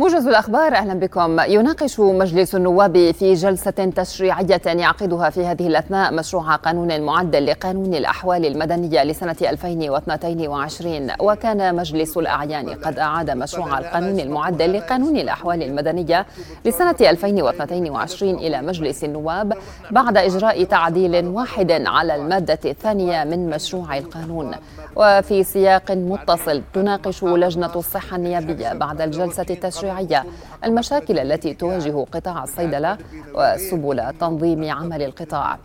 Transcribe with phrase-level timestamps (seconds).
[0.00, 1.40] موجز الأخبار أهلا بكم.
[1.40, 8.46] يناقش مجلس النواب في جلسة تشريعية يعقدها في هذه الأثناء مشروع قانون معدل لقانون الأحوال
[8.46, 16.26] المدنية لسنة 2022 وكان مجلس الأعيان قد أعاد مشروع القانون المعدل لقانون الأحوال المدنية
[16.64, 19.52] لسنة 2022 إلى مجلس النواب
[19.90, 24.54] بعد إجراء تعديل واحد على المادة الثانية من مشروع القانون.
[24.96, 30.24] وفي سياق متصل تناقش لجنة الصحة النيابية بعد الجلسة التشريعية التشريعية
[30.64, 32.98] المشاكل التي تواجه قطاع الصيدلة
[33.34, 35.58] وسبل تنظيم عمل القطاع.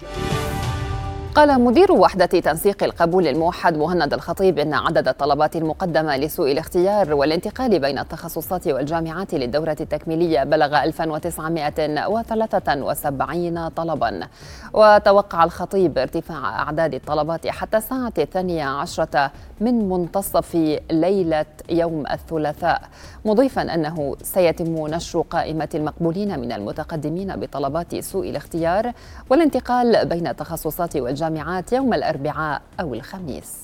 [1.35, 7.79] قال مدير وحدة تنسيق القبول الموحد مهند الخطيب إن عدد الطلبات المقدمة لسوء الاختيار والانتقال
[7.79, 14.27] بين التخصصات والجامعات للدورة التكميلية بلغ 1973 طلبا.
[14.73, 20.55] وتوقع الخطيب ارتفاع أعداد الطلبات حتى الساعة الثانية عشرة من منتصف
[20.91, 22.81] ليلة يوم الثلاثاء
[23.25, 28.91] مضيفا أنه سيتم نشر قائمة المقبولين من المتقدمين بطلبات سوء الاختيار
[29.29, 31.24] والانتقال بين التخصصات والجامعات
[31.71, 33.63] يوم الأربعاء أو الخميس.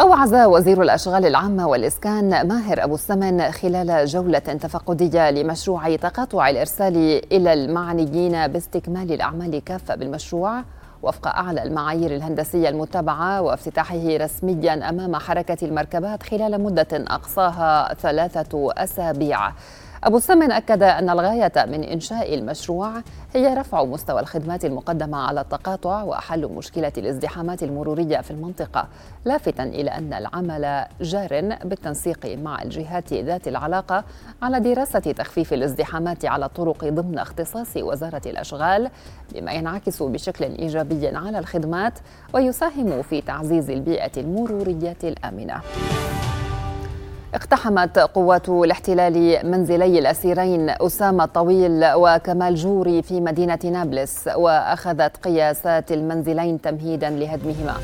[0.00, 6.96] أوعز وزير الأشغال العامة والإسكان ماهر أبو السمن خلال جولة تفقدية لمشروع تقاطع الإرسال
[7.32, 10.62] إلى المعنيين باستكمال الأعمال كافة بالمشروع.
[11.02, 19.52] وفق أعلى المعايير الهندسية المتبعة وافتتاحه رسميا أمام حركة المركبات خلال مدة أقصاها ثلاثة أسابيع.
[20.04, 22.92] أبو السمن أكد أن الغاية من إنشاء المشروع
[23.34, 28.88] هي رفع مستوى الخدمات المقدمة على التقاطع وحل مشكلة الازدحامات المرورية في المنطقة
[29.24, 34.04] لافتا إلى أن العمل جار بالتنسيق مع الجهات ذات العلاقة
[34.42, 38.90] على دراسة تخفيف الازدحامات على الطرق ضمن اختصاص وزارة الأشغال
[39.34, 41.98] بما ينعكس بشكل إيجابي على الخدمات
[42.34, 45.60] ويساهم في تعزيز البيئة المرورية الآمنة.
[47.34, 56.60] اقتحمت قوات الاحتلال منزلي الأسيرين أسامة طويل وكمال جوري في مدينة نابلس وأخذت قياسات المنزلين
[56.60, 57.74] تمهيدا لهدمهما.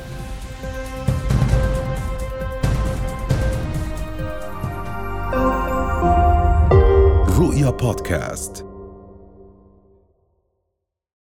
[7.38, 8.65] رؤيا بودكاست.